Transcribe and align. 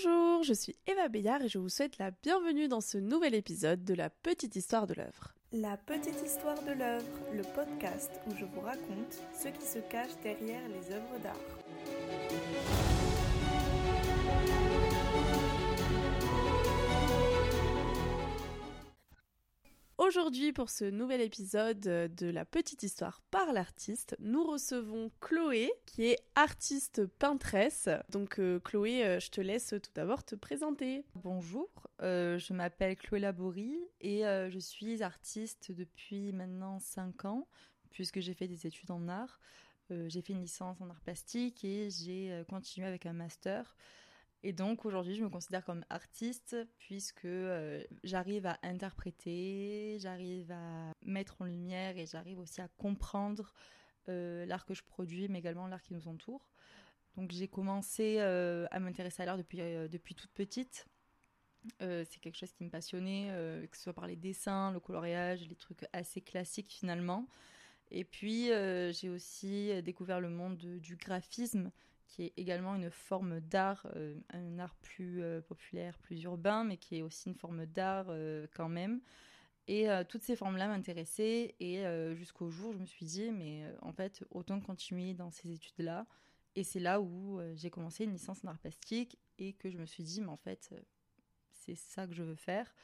Bonjour, 0.00 0.44
je 0.44 0.52
suis 0.52 0.76
Eva 0.86 1.08
Béillard 1.08 1.42
et 1.42 1.48
je 1.48 1.58
vous 1.58 1.68
souhaite 1.68 1.98
la 1.98 2.12
bienvenue 2.12 2.68
dans 2.68 2.80
ce 2.80 2.98
nouvel 2.98 3.34
épisode 3.34 3.82
de 3.82 3.94
la 3.94 4.10
petite 4.10 4.54
histoire 4.54 4.86
de 4.86 4.94
l'œuvre. 4.94 5.34
La 5.50 5.76
petite 5.76 6.22
histoire 6.24 6.62
de 6.62 6.70
l'œuvre, 6.70 7.04
le 7.34 7.42
podcast 7.42 8.12
où 8.28 8.36
je 8.36 8.44
vous 8.44 8.60
raconte 8.60 9.18
ce 9.34 9.48
qui 9.48 9.66
se 9.66 9.80
cache 9.90 10.16
derrière 10.22 10.62
les 10.68 10.94
œuvres 10.94 11.18
d'art. 11.24 11.67
Aujourd'hui, 20.08 20.54
pour 20.54 20.70
ce 20.70 20.86
nouvel 20.86 21.20
épisode 21.20 21.80
de 21.80 22.30
la 22.30 22.46
petite 22.46 22.82
histoire 22.82 23.20
par 23.30 23.52
l'artiste, 23.52 24.16
nous 24.20 24.42
recevons 24.42 25.10
Chloé, 25.20 25.70
qui 25.84 26.06
est 26.06 26.18
artiste 26.34 27.04
peintresse. 27.04 27.90
Donc 28.08 28.40
euh, 28.40 28.58
Chloé, 28.58 29.04
euh, 29.04 29.20
je 29.20 29.28
te 29.28 29.42
laisse 29.42 29.74
tout 29.82 29.90
d'abord 29.94 30.24
te 30.24 30.34
présenter. 30.34 31.04
Bonjour, 31.14 31.68
euh, 32.00 32.38
je 32.38 32.54
m'appelle 32.54 32.96
Chloé 32.96 33.20
Laborie 33.20 33.78
et 34.00 34.22
je 34.22 34.58
suis 34.58 35.02
artiste 35.02 35.72
depuis 35.72 36.32
maintenant 36.32 36.80
5 36.80 37.26
ans, 37.26 37.46
puisque 37.90 38.20
j'ai 38.20 38.32
fait 38.32 38.48
des 38.48 38.66
études 38.66 38.90
en 38.90 39.08
art. 39.08 39.38
j'ai 39.90 40.22
fait 40.22 40.32
une 40.32 40.40
licence 40.40 40.80
en 40.80 40.88
art 40.88 41.02
plastique 41.02 41.66
et 41.66 41.90
j'ai 41.90 42.44
continué 42.48 42.86
avec 42.86 43.04
un 43.04 43.12
master. 43.12 43.76
Et 44.44 44.52
donc 44.52 44.84
aujourd'hui, 44.84 45.16
je 45.16 45.24
me 45.24 45.28
considère 45.28 45.64
comme 45.64 45.84
artiste 45.90 46.56
puisque 46.78 47.24
euh, 47.24 47.82
j'arrive 48.04 48.46
à 48.46 48.58
interpréter, 48.62 49.98
j'arrive 50.00 50.52
à 50.52 50.92
mettre 51.02 51.42
en 51.42 51.44
lumière 51.44 51.98
et 51.98 52.06
j'arrive 52.06 52.38
aussi 52.38 52.60
à 52.60 52.68
comprendre 52.78 53.52
euh, 54.08 54.46
l'art 54.46 54.64
que 54.64 54.74
je 54.74 54.84
produis, 54.84 55.28
mais 55.28 55.40
également 55.40 55.66
l'art 55.66 55.82
qui 55.82 55.92
nous 55.92 56.06
entoure. 56.06 56.48
Donc 57.16 57.32
j'ai 57.32 57.48
commencé 57.48 58.18
euh, 58.20 58.66
à 58.70 58.78
m'intéresser 58.78 59.22
à 59.22 59.26
l'art 59.26 59.38
depuis, 59.38 59.58
depuis 59.58 60.14
toute 60.14 60.30
petite. 60.30 60.86
c'est 61.80 62.20
quelque 62.20 62.36
chose 62.36 62.52
qui 62.52 62.62
me 62.62 62.70
passionnait, 62.70 63.30
que 63.68 63.76
ce 63.76 63.82
soit 63.82 63.92
par 63.92 64.06
les 64.06 64.14
dessins, 64.14 64.70
le 64.70 64.78
coloriage, 64.78 65.48
les 65.48 65.56
trucs 65.56 65.84
assez 65.92 66.20
classiques 66.20 66.70
finalement. 66.70 67.26
Et 67.90 68.04
puis 68.04 68.50
j'ai 68.92 69.08
aussi 69.08 69.82
découvert 69.82 70.20
le 70.20 70.30
monde 70.30 70.58
du 70.58 70.96
graphisme 70.96 71.72
qui 72.08 72.24
est 72.24 72.32
également 72.36 72.74
une 72.74 72.90
forme 72.90 73.40
d'art, 73.40 73.86
euh, 73.94 74.18
un 74.30 74.58
art 74.58 74.74
plus 74.76 75.22
euh, 75.22 75.40
populaire, 75.42 75.98
plus 75.98 76.22
urbain, 76.22 76.64
mais 76.64 76.78
qui 76.78 76.96
est 76.96 77.02
aussi 77.02 77.28
une 77.28 77.34
forme 77.34 77.66
d'art 77.66 78.06
euh, 78.08 78.46
quand 78.54 78.68
même. 78.68 79.00
Et 79.70 79.86
toutes 80.08 80.22
ces 80.22 80.34
formes-là 80.34 80.66
m'intéressaient. 80.66 81.54
Et 81.60 81.84
jusqu'au 82.16 82.48
jour, 82.48 82.72
je 82.72 82.78
me 82.78 82.86
suis 82.86 83.04
dit, 83.04 83.30
mais 83.30 83.66
en 83.82 83.92
fait, 83.92 84.24
autant 84.30 84.58
continuer 84.62 85.12
dans 85.12 85.30
ces 85.30 85.52
études-là. 85.52 86.06
Et 86.56 86.64
c'est 86.64 86.80
là 86.80 87.02
où 87.02 87.38
j'ai 87.54 87.68
commencé 87.68 88.04
une 88.04 88.12
licence 88.12 88.42
en 88.42 88.48
art 88.48 88.58
plastique 88.58 89.18
et 89.36 89.52
que 89.52 89.68
je 89.68 89.76
me 89.76 89.84
suis 89.84 90.02
dit, 90.02 90.22
mais 90.22 90.30
en 90.30 90.38
fait, 90.38 90.72
c'est 91.50 91.74
ça 91.74 92.06
que 92.06 92.14
je 92.14 92.22
veux 92.22 92.34
faire. 92.34 92.74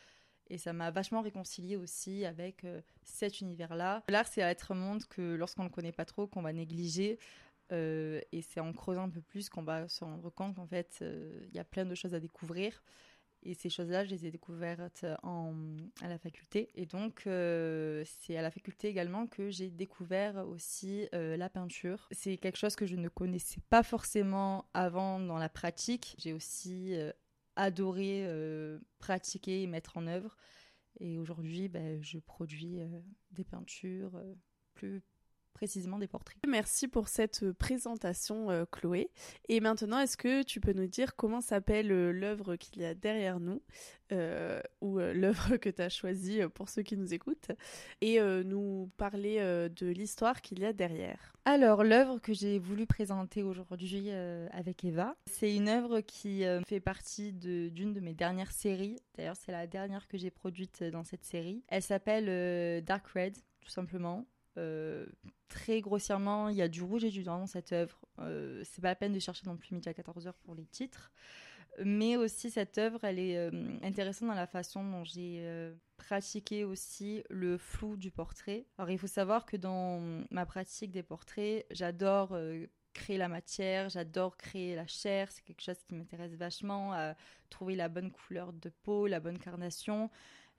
Et 0.51 0.59
ça 0.59 0.75
m'a 0.75 0.91
vachement 0.91 1.23
réconcilié 1.23 1.77
aussi 1.77 2.27
avec 2.27 2.67
cet 3.03 3.41
univers-là. 3.41 4.05
L'art, 4.09 4.27
c'est 4.27 4.43
être 4.43 4.73
un 4.73 4.75
monde 4.75 5.07
que 5.07 5.37
lorsqu'on 5.37 5.63
ne 5.63 5.69
le 5.69 5.75
connaît 5.75 5.91
pas 5.91 6.05
trop, 6.05 6.27
qu'on 6.27 6.43
va 6.43 6.53
négliger. 6.53 7.19
Euh, 7.73 8.21
et 8.33 8.43
c'est 8.43 8.61
en 8.61 8.73
creusant 8.73 9.05
un 9.05 9.11
peu 9.11 9.23
plus 9.23 9.49
qu'on 9.49 9.63
va 9.63 9.89
se 9.89 10.05
rendre 10.05 10.31
compte 10.31 10.57
qu'en 10.57 10.67
fait, 10.67 10.99
euh, 11.03 11.41
il 11.49 11.57
y 11.57 11.59
a 11.59 11.65
plein 11.65 11.85
de 11.85 11.95
choses 11.95 12.15
à 12.15 12.21
découvrir. 12.21 12.83
Et 13.47 13.53
ces 13.53 13.69
choses-là, 13.69 14.05
je 14.07 14.11
les 14.11 14.25
ai 14.25 14.31
découvertes 14.31 15.05
à 15.05 16.09
la 16.09 16.19
faculté. 16.19 16.71
Et 16.75 16.87
donc, 16.87 17.27
euh, 17.27 18.03
c'est 18.07 18.39
à 18.39 18.43
la 18.43 18.51
faculté 18.51 18.89
également 18.89 19.27
que 19.27 19.51
j'ai 19.51 19.71
découvert 19.71 20.49
aussi 20.49 21.07
la 21.13 21.51
peinture. 21.51 22.09
C'est 22.11 22.39
quelque 22.39 22.57
chose 22.57 22.75
que 22.75 22.87
je 22.87 22.97
ne 22.97 23.11
connaissais 23.11 23.61
pas 23.69 23.83
forcément 23.83 24.65
avant 24.73 25.21
dans 25.21 25.37
la 25.37 25.51
pratique. 25.51 26.17
J'ai 26.17 26.33
aussi 26.33 26.95
adoré 27.55 28.27
pratiquer 28.99 29.63
et 29.63 29.67
mettre 29.67 29.99
en 29.99 30.07
œuvre. 30.07 30.39
Et 30.99 31.19
aujourd'hui, 31.19 31.69
ben, 31.69 32.03
je 32.03 32.21
produis 32.21 32.79
des 33.31 33.45
peintures 33.45 34.19
plus 34.73 35.03
précisément 35.55 35.99
des 35.99 36.09
portraits. 36.09 36.37
Merci 36.47 36.89
pour 36.89 37.09
cette 37.09 37.45
euh, 37.45 37.55
présentation, 37.55 38.51
euh, 38.51 38.65
Chloé. 38.71 39.09
Et 39.49 39.61
maintenant, 39.61 39.99
est-ce 39.99 40.17
que 40.17 40.43
tu 40.43 40.61
peux 40.61 40.73
nous 40.73 40.89
dire 40.89 41.17
comment 41.17 41.41
s'appelle 41.41 41.91
euh, 41.91 42.13
l'œuvre 42.13 42.57
qu'il 42.57 42.83
y 42.83 42.85
a 42.85 42.95
derrière 42.95 43.41
nous, 43.41 43.63
ou 44.81 44.99
l'œuvre 44.99 45.57
que 45.57 45.71
tu 45.71 45.83
as 45.83 45.89
choisie 45.89 46.41
pour 46.55 46.69
ceux 46.69 46.83
qui 46.83 46.97
nous 46.97 47.15
écoutent, 47.15 47.51
et 48.01 48.21
nous 48.21 48.91
parler 48.97 49.39
de 49.75 49.87
l'histoire 49.89 50.41
qu'il 50.41 50.61
y 50.61 50.65
a 50.65 50.73
derrière? 50.73 51.33
Alors, 51.45 51.83
l'œuvre 51.83 52.19
que 52.21 52.33
j'ai 52.33 52.59
voulu 52.61 52.87
présenter 52.87 53.43
aujourd'hui 53.43 54.11
avec 54.53 54.85
Eva, 54.85 55.17
c'est 55.27 55.57
une 55.57 55.69
œuvre 55.69 56.01
qui 56.01 56.45
fait 56.67 56.81
partie 56.81 57.33
d'une 57.33 57.71
de, 57.75 57.99
de, 57.99 58.01
mes 58.01 58.15
dernières 58.15 58.53
séries. 58.53 58.97
D'ailleurs, 59.17 59.37
c'est 59.37 59.53
la 59.53 59.67
dernière 59.67 60.07
que 60.07 60.17
j'ai 60.17 60.31
produite 60.31 60.85
dans 60.85 61.03
cette 61.03 61.25
série. 61.25 61.65
Elle 61.69 61.83
s'appelle 61.83 62.85
Dark 62.85 63.09
Red, 63.09 63.37
tout 63.61 63.71
simplement. 63.71 64.27
Euh, 64.57 65.07
très 65.49 65.81
grossièrement, 65.81 66.49
il 66.49 66.57
y 66.57 66.63
a 66.63 66.69
du 66.69 66.83
rouge 66.83 67.05
et 67.05 67.11
du 67.11 67.23
blanc 67.23 67.39
dans 67.39 67.47
cette 67.47 67.73
œuvre. 67.73 67.99
Euh, 68.21 68.63
c'est 68.65 68.81
pas 68.81 68.89
la 68.89 68.95
peine 68.95 69.13
de 69.13 69.19
chercher 69.19 69.47
non 69.47 69.57
plus 69.57 69.75
midi 69.75 69.89
à 69.89 69.93
14h 69.93 70.33
pour 70.45 70.55
les 70.55 70.67
titres. 70.67 71.13
Mais 71.85 72.17
aussi, 72.17 72.51
cette 72.51 72.79
œuvre, 72.79 73.03
elle 73.03 73.19
est 73.19 73.37
euh, 73.37 73.51
intéressante 73.83 74.29
dans 74.29 74.35
la 74.35 74.47
façon 74.47 74.85
dont 74.85 75.03
j'ai 75.03 75.45
pratiqué 75.97 76.65
aussi 76.65 77.25
le 77.31 77.59
flou 77.59 77.97
du 77.97 78.11
portrait. 78.11 78.67
Alors, 78.79 78.91
il 78.91 78.99
faut 78.99 79.09
savoir 79.09 79.45
que 79.45 79.57
dans 79.57 80.01
ma 80.31 80.47
pratique 80.47 80.93
des 80.93 81.03
portraits, 81.03 81.67
j'adore 81.71 82.39
créer 82.95 83.19
la 83.19 83.29
matière, 83.29 83.91
j'adore 83.91 84.37
créer 84.37 84.77
la 84.77 84.87
chair. 84.87 85.31
C'est 85.31 85.43
quelque 85.43 85.61
chose 85.61 85.83
qui 85.87 85.95
m'intéresse 85.95 86.35
vachement, 86.35 86.93
à 86.93 87.15
trouver 87.51 87.75
la 87.75 87.89
bonne 87.89 88.11
couleur 88.11 88.53
de 88.53 88.71
peau, 88.71 89.07
la 89.07 89.21
bonne 89.21 89.39
carnation. 89.39 90.11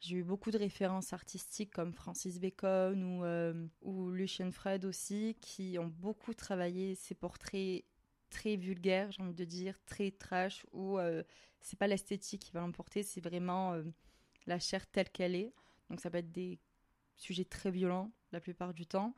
J'ai 0.05 0.17
eu 0.17 0.23
beaucoup 0.23 0.51
de 0.51 0.59
références 0.59 1.13
artistiques 1.13 1.71
comme 1.71 1.91
Francis 1.91 2.39
Bacon 2.39 3.03
ou, 3.03 3.25
euh, 3.25 3.67
Lucien 4.11 4.51
Freud 4.51 4.85
aussi, 4.85 5.35
qui 5.41 5.77
ont 5.79 5.87
beaucoup 5.87 6.35
travaillé 6.35 6.93
ces 6.93 7.15
portraits 7.15 7.83
très 8.29 8.55
vulgaires, 8.55 9.11
j'ai 9.11 9.23
envie 9.23 9.33
de 9.33 9.45
dire, 9.45 9.79
très 9.87 10.11
trash, 10.11 10.63
où 10.73 10.99
euh, 10.99 11.23
c'est 11.59 11.79
pas 11.79 11.87
l'esthétique 11.87 12.43
qui 12.43 12.51
va 12.51 12.59
l'emporter, 12.59 13.01
c'est 13.01 13.19
vraiment 13.19 13.73
euh, 13.73 13.83
la 14.45 14.59
chair 14.59 14.85
telle 14.85 15.09
qu'elle 15.09 15.33
est. 15.33 15.51
Donc 15.89 15.99
ça 15.99 16.11
peut 16.11 16.19
être 16.19 16.31
des 16.31 16.59
sujets 17.15 17.45
très 17.45 17.71
violents 17.71 18.11
la 18.31 18.39
plupart 18.39 18.75
du 18.75 18.85
temps. 18.85 19.15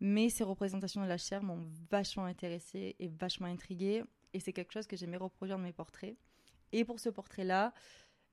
Mais 0.00 0.30
ces 0.30 0.42
représentations 0.42 1.00
de 1.00 1.06
la 1.06 1.18
chair 1.18 1.44
m'ont 1.44 1.64
vachement 1.92 2.24
intéressée 2.24 2.96
et 2.98 3.06
vachement 3.06 3.46
intriguée. 3.46 4.02
Et 4.32 4.40
c'est 4.40 4.52
quelque 4.52 4.72
chose 4.72 4.88
que 4.88 4.96
j'aimais 4.96 5.16
reproduire 5.16 5.58
dans 5.58 5.62
mes 5.62 5.72
portraits. 5.72 6.16
Et 6.72 6.84
pour 6.84 6.98
ce 6.98 7.08
portrait-là, 7.08 7.72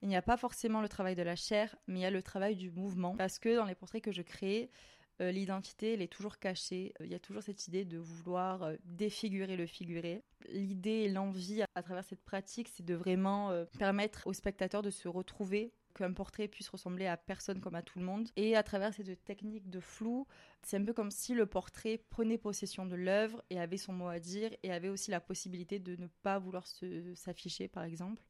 il 0.01 0.07
n'y 0.07 0.16
a 0.16 0.22
pas 0.22 0.38
forcément 0.38 0.81
le 0.81 0.89
travail 0.89 1.16
de 1.16 1.22
la 1.22 1.35
chair, 1.35 1.75
mais 1.88 2.00
il 2.00 2.01
y 2.01 2.06
a 2.06 2.12
le 2.12 2.23
travail 2.23 2.56
du 2.56 2.72
mouvement. 2.72 3.16
Parce 3.16 3.39
que 3.39 3.56
dans 3.56 3.66
les 3.66 3.75
portraits 3.75 4.03
que 4.03 4.12
je 4.12 4.22
crée, 4.22 4.72
euh, 5.22 5.31
l'identité, 5.31 5.94
elle 5.94 6.01
est 6.01 6.12
toujours 6.12 6.39
cachée. 6.39 6.94
Il 7.00 7.07
y 7.07 7.13
a 7.13 7.19
toujours 7.19 7.44
cette 7.44 7.67
idée 7.67 7.85
de 7.85 8.00
vouloir 8.00 8.63
euh, 8.63 8.75
défigurer 8.85 9.56
le 9.56 9.67
figuré. 9.67 10.23
L'idée 10.50 11.03
et 11.03 11.09
l'envie 11.09 11.63
à 11.75 11.84
travers 11.84 12.03
cette 12.03 12.23
pratique, 12.23 12.69
c'est 12.69 12.85
de 12.85 12.95
vraiment 12.95 13.51
euh, 13.51 13.66
permettre 13.78 14.25
au 14.25 14.34
spectateur 14.34 14.81
de 14.81 14.89
se 14.89 15.07
retrouver 15.07 15.73
qu'un 15.94 16.13
portrait 16.13 16.47
puisse 16.47 16.69
ressembler 16.69 17.06
à 17.06 17.18
personne 17.18 17.59
comme 17.59 17.75
à 17.75 17.83
tout 17.83 18.00
le 18.00 18.06
monde. 18.06 18.29
Et 18.35 18.56
à 18.56 18.63
travers 18.63 18.94
cette 18.94 19.23
technique 19.23 19.69
de 19.69 19.79
flou, 19.79 20.25
c'est 20.63 20.78
un 20.78 20.85
peu 20.85 20.94
comme 20.94 21.12
si 21.12 21.35
le 21.35 21.45
portrait 21.45 22.01
prenait 22.09 22.38
possession 22.39 22.85
de 22.88 22.95
l'œuvre 22.95 23.44
et 23.51 23.59
avait 23.59 23.78
son 23.78 23.94
mot 23.94 24.07
à 24.07 24.19
dire 24.19 24.50
et 24.63 24.72
avait 24.72 24.89
aussi 24.89 25.12
la 25.12 25.19
possibilité 25.19 25.78
de 25.78 25.95
ne 25.97 26.07
pas 26.23 26.39
vouloir 26.39 26.66
s'afficher, 27.13 27.68
par 27.68 27.83
exemple. 27.83 28.23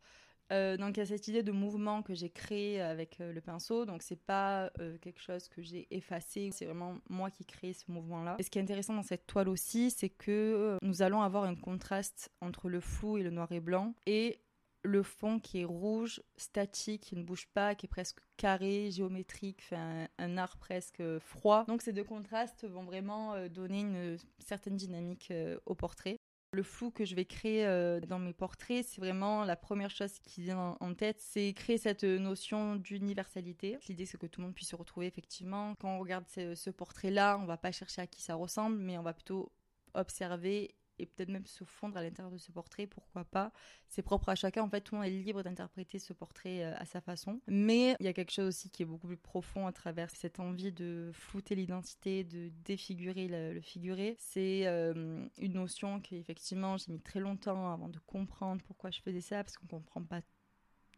Euh, 0.51 0.75
donc 0.77 0.97
il 0.97 0.99
y 0.99 1.03
a 1.03 1.05
cette 1.05 1.27
idée 1.27 1.43
de 1.43 1.51
mouvement 1.51 2.01
que 2.01 2.13
j'ai 2.13 2.29
créé 2.29 2.81
avec 2.81 3.21
euh, 3.21 3.31
le 3.31 3.41
pinceau. 3.41 3.85
Donc 3.85 4.01
c'est 4.01 4.19
pas 4.19 4.71
euh, 4.79 4.97
quelque 4.99 5.21
chose 5.21 5.47
que 5.47 5.61
j'ai 5.61 5.87
effacé, 5.91 6.49
c'est 6.51 6.65
vraiment 6.65 6.97
moi 7.09 7.31
qui 7.31 7.45
crée 7.45 7.73
ce 7.73 7.89
mouvement-là. 7.91 8.35
Et 8.39 8.43
ce 8.43 8.49
qui 8.49 8.59
est 8.59 8.61
intéressant 8.61 8.93
dans 8.93 9.03
cette 9.03 9.27
toile 9.27 9.49
aussi, 9.49 9.91
c'est 9.91 10.09
que 10.09 10.77
nous 10.81 11.01
allons 11.01 11.21
avoir 11.21 11.45
un 11.45 11.55
contraste 11.55 12.31
entre 12.41 12.69
le 12.69 12.79
flou 12.79 13.17
et 13.17 13.23
le 13.23 13.29
noir 13.29 13.51
et 13.51 13.59
blanc 13.59 13.93
et 14.05 14.41
le 14.83 15.03
fond 15.03 15.39
qui 15.39 15.61
est 15.61 15.65
rouge, 15.65 16.23
statique, 16.37 17.03
qui 17.03 17.15
ne 17.15 17.21
bouge 17.21 17.47
pas, 17.53 17.75
qui 17.75 17.85
est 17.85 17.89
presque 17.89 18.17
carré, 18.35 18.89
géométrique, 18.89 19.61
un, 19.71 20.07
un, 20.17 20.37
art 20.37 20.57
presque 20.57 21.03
froid. 21.19 21.65
Donc 21.67 21.83
ces 21.83 21.93
deux 21.93 22.03
contrastes 22.03 22.65
vont 22.65 22.83
vraiment 22.83 23.47
donner 23.47 23.81
une 23.81 24.17
certaine 24.39 24.75
dynamique 24.75 25.31
au 25.67 25.75
portrait. 25.75 26.19
Le 26.53 26.63
flou 26.63 26.91
que 26.91 27.05
je 27.05 27.15
vais 27.15 27.23
créer 27.23 27.65
euh, 27.65 28.01
dans 28.01 28.19
mes 28.19 28.33
portraits, 28.33 28.85
c'est 28.85 28.99
vraiment 28.99 29.45
la 29.45 29.55
première 29.55 29.89
chose 29.89 30.19
qui 30.19 30.41
vient 30.41 30.75
en 30.81 30.93
tête, 30.93 31.21
c'est 31.21 31.53
créer 31.53 31.77
cette 31.77 32.03
notion 32.03 32.75
d'universalité. 32.75 33.77
L'idée, 33.87 34.05
c'est 34.05 34.17
que 34.17 34.27
tout 34.27 34.41
le 34.41 34.47
monde 34.47 34.55
puisse 34.55 34.67
se 34.67 34.75
retrouver 34.75 35.07
effectivement. 35.07 35.75
Quand 35.75 35.95
on 35.95 35.99
regarde 35.99 36.25
ce, 36.27 36.69
portrait-là, 36.69 37.39
on 37.41 37.45
va 37.45 37.55
pas 37.55 37.71
chercher 37.71 38.01
à 38.01 38.07
qui 38.07 38.21
ça 38.21 38.35
ressemble, 38.35 38.77
mais 38.77 38.97
on 38.97 39.01
va 39.01 39.13
plutôt 39.13 39.53
observer 39.93 40.75
et 41.01 41.05
peut-être 41.05 41.29
même 41.29 41.45
se 41.45 41.63
fondre 41.63 41.97
à 41.97 42.03
l'intérieur 42.03 42.31
de 42.31 42.37
ce 42.37 42.51
portrait, 42.51 42.87
pourquoi 42.87 43.25
pas. 43.25 43.51
C'est 43.87 44.01
propre 44.01 44.29
à 44.29 44.35
chacun, 44.35 44.63
en 44.63 44.69
fait, 44.69 44.81
tout 44.81 44.95
le 44.95 45.01
monde 45.01 45.07
est 45.07 45.11
libre 45.11 45.43
d'interpréter 45.43 45.99
ce 45.99 46.13
portrait 46.13 46.63
euh, 46.63 46.75
à 46.77 46.85
sa 46.85 47.01
façon. 47.01 47.41
Mais 47.47 47.95
il 47.99 48.05
y 48.05 48.09
a 48.09 48.13
quelque 48.13 48.31
chose 48.31 48.47
aussi 48.47 48.69
qui 48.69 48.83
est 48.83 48.85
beaucoup 48.85 49.07
plus 49.07 49.17
profond 49.17 49.67
à 49.67 49.71
travers 49.71 50.09
cette 50.09 50.39
envie 50.39 50.71
de 50.71 51.11
flouter 51.13 51.55
l'identité, 51.55 52.23
de 52.23 52.51
défigurer 52.63 53.27
le, 53.27 53.59
figuré. 53.61 54.15
C'est 54.19 54.67
euh, 54.67 55.25
une 55.37 55.53
notion 55.53 55.99
qu'effectivement 55.99 56.77
j'ai 56.77 56.91
mis 56.91 57.01
très 57.01 57.19
longtemps 57.19 57.71
avant 57.71 57.89
de 57.89 57.99
comprendre 57.99 58.61
pourquoi 58.65 58.91
je 58.91 59.01
faisais 59.01 59.21
ça, 59.21 59.43
parce 59.43 59.57
qu'on 59.57 59.67
comprend 59.67 60.03
pas 60.03 60.21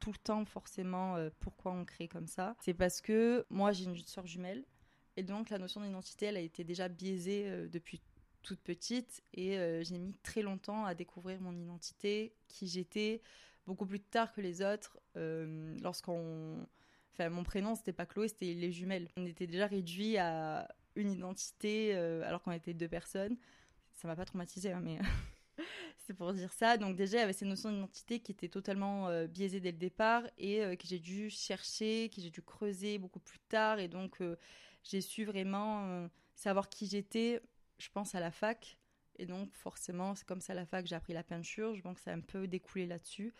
tout 0.03 0.11
le 0.11 0.17
temps 0.17 0.43
forcément 0.43 1.15
euh, 1.15 1.29
pourquoi 1.39 1.71
on 1.71 1.85
crée 1.85 2.09
comme 2.09 2.27
ça. 2.27 2.55
C'est 2.59 2.73
parce 2.73 2.99
que 2.99 3.45
moi 3.49 3.71
j'ai 3.71 3.85
une 3.85 3.95
soeur 3.97 4.27
jumelle 4.27 4.65
et 5.15 5.23
donc 5.23 5.49
la 5.49 5.59
notion 5.59 5.79
d'identité 5.81 6.25
elle 6.25 6.37
a 6.37 6.41
été 6.41 6.65
déjà 6.65 6.89
biaisée 6.89 7.45
euh, 7.47 7.69
depuis 7.69 8.01
toute 8.43 8.61
petite 8.61 9.23
et 9.33 9.57
euh, 9.57 9.83
j'ai 9.83 9.97
mis 9.97 10.13
très 10.23 10.41
longtemps 10.41 10.85
à 10.85 10.93
découvrir 10.93 11.41
mon 11.41 11.57
identité, 11.57 12.35
qui 12.47 12.67
j'étais, 12.67 13.21
beaucoup 13.65 13.85
plus 13.85 13.99
tard 13.99 14.33
que 14.33 14.41
les 14.41 14.61
autres. 14.61 14.99
Lorsqu'on, 15.15 16.67
enfin 17.13 17.29
mon 17.29 17.43
prénom 17.43 17.75
c'était 17.75 17.93
pas 17.93 18.05
Chloé, 18.05 18.27
c'était 18.27 18.53
les 18.53 18.71
jumelles. 18.71 19.09
On 19.17 19.25
était 19.25 19.47
déjà 19.47 19.67
réduit 19.67 20.17
à 20.17 20.67
une 20.95 21.11
identité 21.11 21.95
alors 21.95 22.43
qu'on 22.43 22.51
était 22.51 22.73
deux 22.73 22.89
personnes. 22.89 23.37
Ça 23.93 24.07
m'a 24.07 24.15
pas 24.15 24.25
traumatisé 24.25 24.71
hein, 24.71 24.81
mais 24.83 24.99
c'est 26.05 26.13
pour 26.13 26.33
dire 26.33 26.51
ça. 26.53 26.77
Donc 26.77 26.95
déjà, 26.95 27.17
il 27.17 27.19
y 27.21 27.23
avait 27.23 27.33
ces 27.33 27.45
notions 27.45 27.71
d'identité 27.71 28.19
qui 28.19 28.31
étaient 28.31 28.49
totalement 28.49 29.07
euh, 29.09 29.27
biaisées 29.27 29.59
dès 29.59 29.71
le 29.71 29.77
départ 29.77 30.23
et 30.37 30.63
euh, 30.63 30.75
que 30.75 30.87
j'ai 30.87 30.99
dû 30.99 31.29
chercher, 31.29 32.09
que 32.13 32.21
j'ai 32.21 32.29
dû 32.29 32.41
creuser 32.41 32.97
beaucoup 32.97 33.19
plus 33.19 33.39
tard. 33.39 33.79
Et 33.79 33.87
donc, 33.87 34.21
euh, 34.21 34.35
j'ai 34.83 35.01
su 35.01 35.25
vraiment 35.25 36.09
savoir 36.35 36.69
qui 36.69 36.87
j'étais, 36.87 37.41
je 37.83 37.89
pense, 37.91 38.15
à 38.15 38.19
la 38.19 38.31
fac. 38.31 38.77
Et 39.17 39.25
donc, 39.25 39.53
forcément, 39.53 40.15
c'est 40.15 40.25
comme 40.25 40.41
ça 40.41 40.53
à 40.53 40.55
la 40.55 40.65
fac, 40.65 40.87
j'ai 40.87 40.95
appris 40.95 41.13
la 41.13 41.23
peinture. 41.23 41.75
Je 41.75 41.81
pense 41.81 41.97
que 41.97 42.03
ça 42.03 42.11
a 42.11 42.15
un 42.15 42.21
peu 42.21 42.47
découlé 42.47 42.87
là-dessus. 42.87 43.33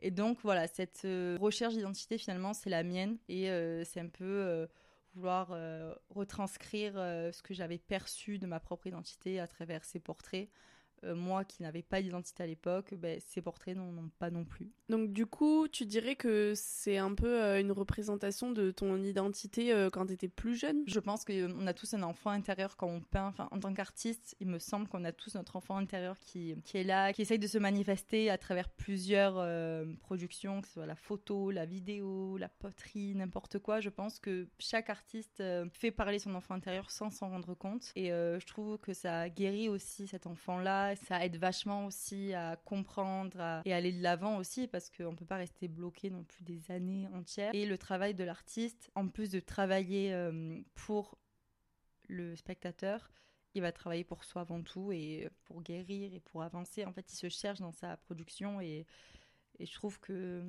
Et 0.00 0.10
donc, 0.10 0.38
voilà, 0.42 0.68
cette 0.68 1.06
recherche 1.40 1.74
d'identité, 1.74 2.18
finalement, 2.18 2.54
c'est 2.54 2.70
la 2.70 2.82
mienne. 2.82 3.18
Et 3.28 3.50
c'est 3.84 4.00
un 4.00 4.08
peu 4.08 4.68
vouloir 5.14 5.48
retranscrire 6.08 6.94
ce 6.94 7.42
que 7.42 7.52
j'avais 7.52 7.78
perçu 7.78 8.38
de 8.38 8.46
ma 8.46 8.60
propre 8.60 8.86
identité 8.86 9.40
à 9.40 9.46
travers 9.46 9.84
ces 9.84 10.00
portraits. 10.00 10.48
Euh, 11.04 11.14
moi 11.14 11.44
qui 11.44 11.62
n'avais 11.62 11.82
pas 11.82 12.02
d'identité 12.02 12.42
à 12.42 12.46
l'époque, 12.46 12.94
ben, 12.94 13.20
ces 13.26 13.40
portraits 13.40 13.76
n'ont 13.76 14.10
pas 14.18 14.30
non 14.30 14.44
plus. 14.44 14.70
Donc 14.88 15.12
du 15.12 15.26
coup, 15.26 15.68
tu 15.68 15.86
dirais 15.86 16.16
que 16.16 16.52
c'est 16.56 16.98
un 16.98 17.14
peu 17.14 17.42
euh, 17.42 17.60
une 17.60 17.72
représentation 17.72 18.50
de 18.50 18.70
ton 18.70 19.02
identité 19.02 19.72
euh, 19.72 19.90
quand 19.90 20.06
tu 20.06 20.12
étais 20.14 20.28
plus 20.28 20.56
jeune? 20.56 20.82
Je 20.86 21.00
pense 21.00 21.24
qu'on 21.24 21.66
a 21.66 21.74
tous 21.74 21.94
un 21.94 22.02
enfant 22.02 22.30
intérieur 22.30 22.76
quand 22.76 22.88
on 22.88 23.00
peint. 23.00 23.28
Enfin, 23.28 23.48
en 23.52 23.60
tant 23.60 23.72
qu'artiste, 23.72 24.36
il 24.40 24.48
me 24.48 24.58
semble 24.58 24.88
qu'on 24.88 25.04
a 25.04 25.12
tous 25.12 25.34
notre 25.34 25.56
enfant 25.56 25.76
intérieur 25.76 26.18
qui, 26.18 26.54
qui 26.64 26.78
est 26.78 26.84
là, 26.84 27.12
qui 27.12 27.22
essaye 27.22 27.38
de 27.38 27.46
se 27.46 27.58
manifester 27.58 28.30
à 28.30 28.38
travers 28.38 28.68
plusieurs 28.68 29.34
productions, 30.00 30.60
que 30.60 30.68
ce 30.68 30.74
soit 30.74 30.86
la 30.86 30.96
photo, 30.96 31.50
la 31.50 31.66
vidéo, 31.66 32.36
la 32.38 32.48
poterie, 32.48 33.14
n'importe 33.14 33.58
quoi. 33.58 33.80
Je 33.80 33.90
pense 33.90 34.18
que 34.18 34.48
chaque 34.58 34.90
artiste 34.90 35.42
fait 35.72 35.90
parler 35.90 36.18
son 36.18 36.34
enfant 36.34 36.54
intérieur 36.54 36.90
sans 36.90 37.10
s'en 37.10 37.28
rendre 37.28 37.54
compte. 37.54 37.92
Et 37.96 38.08
je 38.08 38.46
trouve 38.46 38.78
que 38.78 38.92
ça 38.92 39.28
guérit 39.28 39.68
aussi 39.68 40.06
cet 40.06 40.26
enfant-là 40.26 40.87
ça 40.96 41.24
aide 41.24 41.36
vachement 41.36 41.86
aussi 41.86 42.34
à 42.34 42.56
comprendre 42.56 43.62
et 43.64 43.72
aller 43.72 43.92
de 43.92 44.02
l'avant 44.02 44.38
aussi 44.38 44.66
parce 44.66 44.90
qu'on 44.90 45.12
ne 45.12 45.16
peut 45.16 45.24
pas 45.24 45.36
rester 45.36 45.68
bloqué 45.68 46.10
non 46.10 46.24
plus 46.24 46.42
des 46.44 46.70
années 46.70 47.06
entières. 47.14 47.54
Et 47.54 47.66
le 47.66 47.78
travail 47.78 48.14
de 48.14 48.24
l'artiste, 48.24 48.90
en 48.94 49.08
plus 49.08 49.30
de 49.30 49.40
travailler 49.40 50.12
euh, 50.12 50.60
pour 50.74 51.18
le 52.08 52.36
spectateur, 52.36 53.10
il 53.54 53.62
va 53.62 53.72
travailler 53.72 54.04
pour 54.04 54.24
soi 54.24 54.42
avant 54.42 54.62
tout 54.62 54.92
et 54.92 55.28
pour 55.44 55.62
guérir 55.62 56.12
et 56.14 56.20
pour 56.20 56.42
avancer. 56.42 56.84
En 56.84 56.92
fait, 56.92 57.12
il 57.12 57.16
se 57.16 57.28
cherche 57.28 57.60
dans 57.60 57.72
sa 57.72 57.96
production 57.96 58.60
et, 58.60 58.86
et 59.58 59.66
je 59.66 59.72
trouve 59.72 59.98
que 60.00 60.44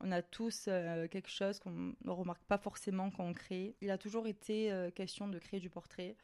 on 0.00 0.12
a 0.12 0.22
tous 0.22 0.66
euh, 0.68 1.06
quelque 1.08 1.30
chose 1.30 1.58
qu'on 1.58 1.94
ne 2.04 2.10
remarque 2.10 2.44
pas 2.44 2.58
forcément 2.58 3.10
quand 3.10 3.24
on 3.24 3.32
crée. 3.32 3.76
Il 3.80 3.90
a 3.90 3.98
toujours 3.98 4.26
été 4.26 4.72
euh, 4.72 4.90
question 4.90 5.28
de 5.28 5.38
créer 5.38 5.60
du 5.60 5.70
portrait. 5.70 6.16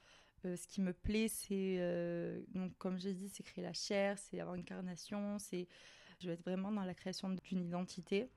Euh, 0.44 0.56
ce 0.56 0.66
qui 0.66 0.80
me 0.80 0.92
plaît, 0.92 1.28
c'est, 1.28 1.76
euh, 1.78 2.40
donc, 2.54 2.76
comme 2.78 2.98
j'ai 2.98 3.12
dit, 3.12 3.28
c'est 3.28 3.42
créer 3.42 3.62
la 3.62 3.72
chair, 3.72 4.18
c'est 4.18 4.40
avoir 4.40 4.54
une 4.54 4.64
carnation, 4.64 5.38
c'est, 5.38 5.68
je 6.20 6.28
vais 6.28 6.34
être 6.34 6.44
vraiment 6.44 6.72
dans 6.72 6.84
la 6.84 6.94
création 6.94 7.30
d'une 7.44 7.62
identité. 7.62 8.30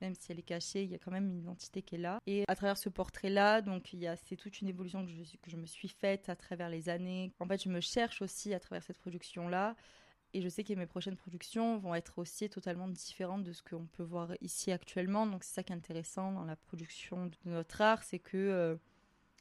Même 0.00 0.14
si 0.14 0.30
elle 0.30 0.38
est 0.38 0.42
cachée, 0.42 0.84
il 0.84 0.90
y 0.90 0.94
a 0.94 0.98
quand 0.98 1.10
même 1.10 1.28
une 1.28 1.38
identité 1.38 1.82
qui 1.82 1.96
est 1.96 1.98
là. 1.98 2.20
Et 2.26 2.44
à 2.46 2.54
travers 2.54 2.78
ce 2.78 2.88
portrait-là, 2.88 3.62
donc 3.62 3.92
il 3.92 3.98
y 3.98 4.06
a, 4.06 4.14
c'est 4.16 4.36
toute 4.36 4.60
une 4.60 4.68
évolution 4.68 5.04
que 5.04 5.50
je, 5.50 5.56
me 5.56 5.66
suis 5.66 5.88
faite 5.88 6.28
à 6.28 6.36
travers 6.36 6.68
les 6.68 6.88
années. 6.88 7.32
En 7.40 7.46
fait, 7.46 7.64
je 7.64 7.68
me 7.68 7.80
cherche 7.80 8.22
aussi 8.22 8.54
à 8.54 8.60
travers 8.60 8.84
cette 8.84 8.98
production-là. 8.98 9.74
Et 10.34 10.42
je 10.42 10.48
sais 10.48 10.62
que 10.62 10.74
mes 10.74 10.86
prochaines 10.86 11.16
productions 11.16 11.78
vont 11.78 11.94
être 11.94 12.18
aussi 12.18 12.48
totalement 12.48 12.86
différentes 12.86 13.42
de 13.42 13.52
ce 13.52 13.62
qu'on 13.62 13.86
peut 13.86 14.02
voir 14.02 14.34
ici 14.40 14.70
actuellement. 14.70 15.26
Donc 15.26 15.42
c'est 15.42 15.54
ça 15.54 15.62
qui 15.64 15.72
est 15.72 15.76
intéressant 15.76 16.30
dans 16.32 16.44
la 16.44 16.54
production 16.54 17.26
de 17.26 17.36
notre 17.46 17.80
art, 17.80 18.04
c'est 18.04 18.18
que 18.18 18.36
euh, 18.36 18.76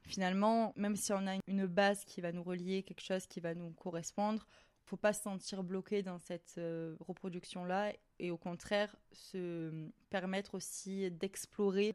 finalement, 0.08 0.74
même 0.76 0.96
si 0.96 1.12
on 1.14 1.28
a 1.28 1.38
une 1.48 1.68
base 1.68 2.04
qui 2.06 2.22
va 2.22 2.32
nous 2.32 2.44
relier, 2.44 2.84
quelque 2.84 3.04
chose 3.04 3.28
qui 3.28 3.40
va 3.40 3.54
nous 3.54 3.72
correspondre, 3.72 4.48
faut 4.88 4.98
pas 4.98 5.14
se 5.14 5.22
sentir 5.22 5.64
bloqué 5.64 6.02
dans 6.02 6.18
cette 6.18 6.56
euh, 6.58 6.96
reproduction-là 7.02 7.92
et 8.20 8.32
au 8.32 8.38
contraire 8.38 8.96
se 9.12 9.72
permettre 10.10 10.56
aussi 10.56 11.12
d'explorer. 11.12 11.92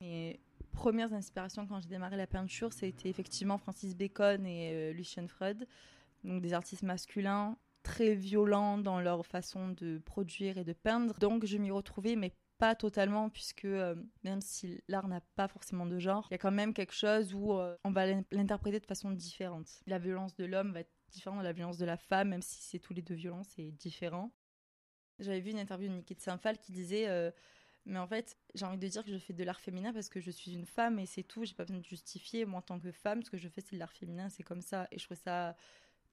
Mes 0.00 0.38
premières 0.70 1.12
inspirations 1.12 1.66
quand 1.66 1.80
j'ai 1.80 1.88
démarré 1.88 2.16
la 2.16 2.28
peinture, 2.28 2.70
été 2.82 3.08
effectivement 3.08 3.58
Francis 3.58 3.96
Bacon 3.96 4.46
et 4.46 4.72
euh, 4.72 4.92
Lucien 4.92 5.26
Freud, 5.26 5.66
donc 6.22 6.40
des 6.40 6.52
artistes 6.52 6.84
masculins 6.84 7.56
très 7.82 8.14
violents 8.14 8.78
dans 8.78 9.00
leur 9.00 9.26
façon 9.26 9.70
de 9.70 9.98
produire 10.04 10.56
et 10.56 10.64
de 10.64 10.72
peindre. 10.72 11.18
Donc 11.18 11.44
je 11.46 11.58
m'y 11.58 11.72
retrouvais, 11.72 12.14
mais 12.14 12.32
pas 12.58 12.74
totalement, 12.74 13.30
puisque 13.30 13.64
euh, 13.64 13.94
même 14.24 14.40
si 14.40 14.82
l'art 14.88 15.08
n'a 15.08 15.20
pas 15.36 15.48
forcément 15.48 15.86
de 15.86 15.98
genre, 15.98 16.26
il 16.30 16.34
y 16.34 16.36
a 16.36 16.38
quand 16.38 16.50
même 16.50 16.74
quelque 16.74 16.94
chose 16.94 17.32
où 17.32 17.52
euh, 17.52 17.76
on 17.84 17.92
va 17.92 18.06
l'interpréter 18.32 18.80
de 18.80 18.86
façon 18.86 19.10
différente. 19.12 19.68
La 19.86 19.98
violence 19.98 20.34
de 20.34 20.44
l'homme 20.44 20.72
va 20.72 20.80
être 20.80 20.92
différente 21.10 21.38
de 21.38 21.44
la 21.44 21.52
violence 21.52 21.78
de 21.78 21.86
la 21.86 21.96
femme, 21.96 22.30
même 22.30 22.42
si 22.42 22.60
c'est 22.62 22.80
tous 22.80 22.92
les 22.92 23.02
deux 23.02 23.14
violents, 23.14 23.44
c'est 23.44 23.70
différent. 23.70 24.32
J'avais 25.20 25.40
vu 25.40 25.50
une 25.50 25.58
interview 25.58 25.88
de 25.88 25.94
Niki 25.94 26.14
de 26.14 26.20
Saint-Phal 26.20 26.58
qui 26.58 26.72
disait 26.72 27.08
euh, 27.08 27.30
Mais 27.86 27.98
en 27.98 28.06
fait, 28.06 28.36
j'ai 28.54 28.66
envie 28.66 28.78
de 28.78 28.88
dire 28.88 29.04
que 29.04 29.10
je 29.10 29.18
fais 29.18 29.32
de 29.32 29.44
l'art 29.44 29.60
féminin 29.60 29.92
parce 29.92 30.08
que 30.08 30.20
je 30.20 30.30
suis 30.30 30.52
une 30.52 30.66
femme 30.66 30.98
et 30.98 31.06
c'est 31.06 31.24
tout, 31.24 31.44
j'ai 31.44 31.54
pas 31.54 31.64
besoin 31.64 31.80
de 31.80 31.86
justifier. 31.86 32.44
Moi, 32.44 32.58
en 32.58 32.62
tant 32.62 32.78
que 32.78 32.92
femme, 32.92 33.22
ce 33.22 33.30
que 33.30 33.36
je 33.36 33.48
fais, 33.48 33.60
c'est 33.60 33.76
de 33.76 33.80
l'art 33.80 33.92
féminin, 33.92 34.28
c'est 34.28 34.42
comme 34.42 34.62
ça. 34.62 34.88
Et 34.90 34.98
je 34.98 35.04
trouve 35.04 35.16
ça 35.16 35.56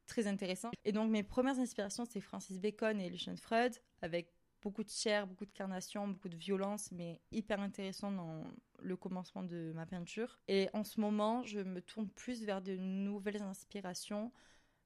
très 0.08 0.28
intéressant. 0.28 0.72
Et 0.84 0.92
donc, 0.92 1.10
mes 1.10 1.24
premières 1.24 1.60
inspirations, 1.60 2.06
c'est 2.06 2.22
Francis 2.22 2.60
Bacon 2.60 3.00
et 3.02 3.10
Lucian 3.10 3.36
Freud, 3.36 3.76
avec 4.02 4.32
beaucoup 4.66 4.84
de 4.84 4.90
chair, 4.90 5.28
beaucoup 5.28 5.46
de 5.46 5.52
carnation, 5.52 6.08
beaucoup 6.08 6.28
de 6.28 6.36
violence, 6.36 6.92
mais 6.92 7.22
hyper 7.32 7.60
intéressant 7.60 8.12
dans 8.12 8.44
le 8.80 8.98
commencement 8.98 9.44
de 9.44 9.72
ma 9.76 9.86
peinture. 9.86 10.40
Et 10.48 10.70
en 10.74 10.84
ce 10.84 11.00
moment, 11.00 11.44
je 11.44 11.60
me 11.60 11.82
tourne 11.82 12.10
plus 12.10 12.44
vers 12.44 12.64
de 12.64 12.76
nouvelles 12.76 13.44
inspirations 13.44 14.32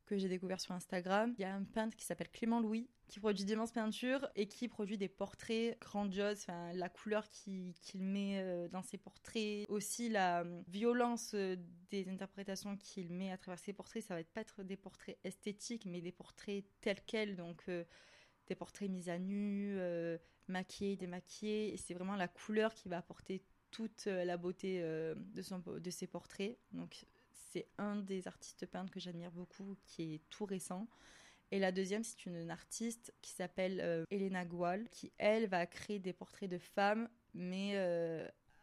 que 0.05 0.17
j'ai 0.17 0.27
découvert 0.27 0.59
sur 0.59 0.73
Instagram. 0.73 1.33
Il 1.37 1.43
y 1.43 1.45
a 1.45 1.55
un 1.55 1.63
peintre 1.63 1.95
qui 1.95 2.03
s'appelle 2.03 2.29
Clément 2.29 2.59
Louis 2.59 2.89
qui 3.07 3.21
produit 3.21 3.45
d'immenses 3.45 3.71
peintures 3.71 4.27
et 4.35 4.47
qui 4.47 4.67
produit 4.67 4.97
des 4.97 5.07
portraits 5.07 5.79
grandioses, 5.79 6.45
la 6.73 6.89
couleur 6.89 7.29
qu'il 7.29 7.73
met 7.95 8.39
euh, 8.39 8.67
dans 8.67 8.83
ses 8.83 8.97
portraits, 8.97 9.65
aussi 9.69 10.09
la 10.09 10.41
euh, 10.41 10.61
violence 10.67 11.31
euh, 11.33 11.55
des 11.89 12.07
interprétations 12.09 12.75
qu'il 12.77 13.11
met 13.11 13.31
à 13.31 13.37
travers 13.37 13.57
ses 13.57 13.73
portraits, 13.73 14.03
ça 14.03 14.15
va 14.15 14.23
pas 14.23 14.41
être 14.41 14.61
des 14.61 14.77
portraits 14.77 15.17
esthétiques 15.23 15.85
mais 15.85 16.01
des 16.01 16.11
portraits 16.11 16.65
tels 16.81 17.01
quels, 17.07 17.35
donc 17.35 17.63
des 18.49 18.55
portraits 18.55 18.89
mis 18.89 19.09
à 19.09 19.17
nu, 19.17 19.75
euh, 19.77 20.17
maquillés, 20.47 20.97
démaquillés. 20.97 21.73
Et 21.73 21.77
c'est 21.77 21.93
vraiment 21.93 22.15
la 22.15 22.27
couleur 22.27 22.73
qui 22.73 22.89
va 22.89 22.97
apporter 22.97 23.41
toute 23.71 24.07
euh, 24.07 24.25
la 24.25 24.35
beauté 24.35 24.79
euh, 24.81 25.15
de, 25.15 25.41
son, 25.41 25.59
de 25.59 25.89
ses 25.89 26.07
portraits. 26.07 26.57
Donc 26.71 27.05
c'est 27.51 27.67
un 27.77 27.95
des 27.95 28.27
artistes 28.27 28.65
peintres 28.65 28.91
que 28.91 28.99
j'admire 28.99 29.31
beaucoup, 29.31 29.77
qui 29.85 30.15
est 30.15 30.21
tout 30.29 30.45
récent. 30.45 30.87
Et 31.51 31.59
la 31.59 31.71
deuxième, 31.71 32.03
c'est 32.03 32.25
une, 32.25 32.51
artiste 32.51 33.13
qui 33.21 33.31
s'appelle 33.31 34.05
Elena 34.11 34.45
Goual, 34.45 34.87
qui 34.89 35.11
elle 35.17 35.47
va 35.47 35.65
créer 35.65 35.97
des 35.97 36.13
portraits 36.13 36.49
de 36.49 36.59
femmes, 36.59 37.09
mais 37.33 37.73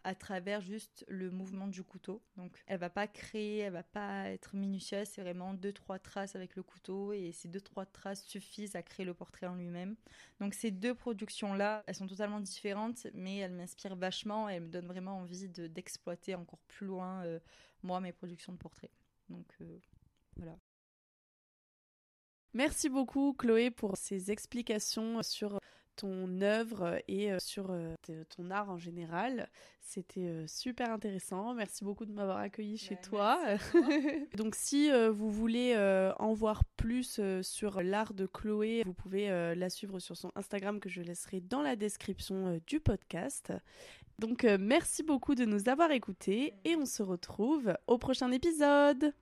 à 0.07 0.15
travers 0.15 0.61
juste 0.61 1.05
le 1.09 1.33
mouvement 1.33 1.67
du 1.67 1.83
couteau. 1.83 2.23
Donc 2.37 2.57
elle 2.69 2.79
va 2.79 2.89
pas 2.89 3.09
créer, 3.09 3.59
elle 3.59 3.73
va 3.73 3.83
pas 3.83 4.31
être 4.31 4.55
minutieuse, 4.55 5.09
c'est 5.09 5.21
vraiment 5.21 5.53
deux 5.53 5.73
trois 5.73 5.99
traces 5.99 6.37
avec 6.37 6.55
le 6.55 6.63
couteau 6.63 7.13
et 7.13 7.33
ces 7.33 7.49
deux 7.49 7.61
trois 7.61 7.85
traces 7.87 8.25
suffisent 8.25 8.77
à 8.77 8.85
créer 8.85 9.05
le 9.05 9.15
portrait 9.15 9.49
en 9.49 9.57
lui-même. 9.57 9.97
Donc 10.39 10.55
ces 10.55 10.71
deux 10.71 10.95
productions 10.95 11.55
là, 11.55 11.83
elles 11.89 11.97
sont 11.97 12.07
totalement 12.07 12.39
différentes, 12.39 13.09
mais 13.15 13.39
elles 13.39 13.53
m'inspirent 13.53 13.97
vachement 13.97 14.49
et 14.49 14.55
elles 14.55 14.63
me 14.63 14.69
donnent 14.69 14.87
vraiment 14.87 15.19
envie 15.19 15.49
de 15.49 15.67
d'exploiter 15.67 16.37
encore 16.37 16.61
plus 16.69 16.87
loin 16.87 17.25
euh, 17.25 17.41
moi 17.83 18.01
mes 18.01 18.13
productions 18.13 18.53
de 18.53 18.59
portraits. 18.59 18.93
Donc 19.29 19.49
euh, 19.61 19.79
voilà. 20.37 20.57
Merci 22.55 22.89
beaucoup 22.89 23.35
Chloé 23.35 23.73
pour 23.73 23.97
ces 23.97 24.31
explications 24.31 25.21
sur 25.25 25.59
ton 25.97 26.41
œuvre 26.41 27.01
et 27.09 27.31
sur 27.39 27.75
ton 28.37 28.51
art 28.51 28.71
en 28.71 28.79
général. 28.79 29.49
C'était 29.81 30.47
super 30.47 30.91
intéressant. 30.91 31.55
Merci 31.55 31.85
beaucoup 31.85 32.05
de 32.07 32.13
m'avoir 32.13 32.39
accueilli 32.39 32.77
chez 32.77 32.97
toi. 33.09 33.41
Donc 34.37 34.55
si 34.55 34.91
vous 35.11 35.31
voulez 35.31 35.77
en 36.19 36.33
voir 36.33 36.65
plus 36.77 37.21
sur 37.43 37.83
l'art 37.83 38.15
de 38.15 38.27
Chloé, 38.27 38.83
vous 38.85 38.95
pouvez 38.95 39.29
la 39.55 39.71
suivre 39.71 39.99
sur 39.99 40.17
son 40.17 40.31
Instagram 40.35 40.81
que 40.81 40.89
je 40.89 41.03
laisserai 41.03 41.41
dans 41.41 41.63
la 41.63 41.77
description 41.77 42.61
du 42.67 42.81
podcast. 42.81 43.53
Donc 44.19 44.45
merci 44.45 45.03
beaucoup 45.03 45.35
de 45.35 45.45
nous 45.45 45.69
avoir 45.69 45.91
écoutés 45.91 46.55
et 46.65 46.77
on 46.77 46.87
se 46.87 47.03
retrouve 47.03 47.75
au 47.87 47.99
prochain 47.99 48.31
épisode. 48.33 49.13